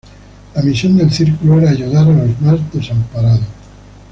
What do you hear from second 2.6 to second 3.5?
desamparados.